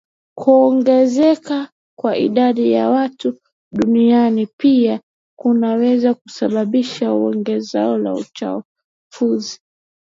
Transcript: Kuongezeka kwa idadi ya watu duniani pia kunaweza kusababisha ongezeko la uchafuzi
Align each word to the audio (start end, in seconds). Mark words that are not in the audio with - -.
Kuongezeka 0.37 1.69
kwa 1.99 2.17
idadi 2.17 2.71
ya 2.71 2.89
watu 2.89 3.37
duniani 3.73 4.47
pia 4.57 5.01
kunaweza 5.39 6.13
kusababisha 6.13 7.11
ongezeko 7.13 7.97
la 7.97 8.13
uchafuzi 8.13 9.59